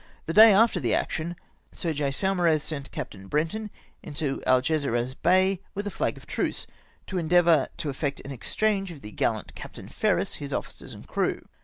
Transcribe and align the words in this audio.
The 0.25 0.33
day 0.33 0.51
after 0.51 0.79
the 0.79 0.95
action, 0.95 1.35
Sir 1.71 1.93
J. 1.93 2.09
Saumarez 2.09 2.63
sent 2.63 2.89
Capt. 2.91 3.15
Brenton 3.29 3.69
into 4.01 4.41
Alge 4.47 4.81
su 4.81 4.95
as 4.95 5.13
Bay 5.13 5.61
with 5.75 5.85
a 5.85 5.91
flag 5.91 6.17
of 6.17 6.25
truce, 6.25 6.65
to 7.05 7.19
endeavour 7.19 7.67
to 7.77 7.89
effect 7.91 8.19
an 8.25 8.31
exchange 8.31 8.91
of 8.91 9.03
the 9.03 9.11
gallant 9.11 9.53
Capt. 9.53 9.77
Ferris, 9.91 10.33
his 10.37 10.53
officers, 10.53 10.93
and 10.95 11.07
crew. 11.07 11.43